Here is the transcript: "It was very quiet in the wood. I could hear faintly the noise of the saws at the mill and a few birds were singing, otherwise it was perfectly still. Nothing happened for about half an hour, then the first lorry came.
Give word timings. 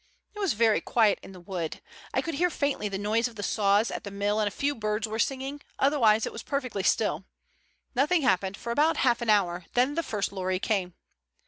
"It 0.33 0.39
was 0.39 0.53
very 0.53 0.81
quiet 0.81 1.19
in 1.21 1.31
the 1.31 1.39
wood. 1.39 1.79
I 2.11 2.23
could 2.23 2.33
hear 2.33 2.49
faintly 2.49 2.89
the 2.89 2.97
noise 2.97 3.27
of 3.27 3.35
the 3.35 3.43
saws 3.43 3.91
at 3.91 4.03
the 4.03 4.09
mill 4.09 4.39
and 4.39 4.47
a 4.47 4.49
few 4.49 4.73
birds 4.73 5.07
were 5.07 5.19
singing, 5.19 5.61
otherwise 5.77 6.25
it 6.25 6.31
was 6.33 6.41
perfectly 6.41 6.81
still. 6.81 7.23
Nothing 7.93 8.23
happened 8.23 8.57
for 8.57 8.71
about 8.71 8.97
half 8.97 9.21
an 9.21 9.29
hour, 9.29 9.65
then 9.75 9.93
the 9.93 10.01
first 10.01 10.31
lorry 10.31 10.57
came. 10.57 10.95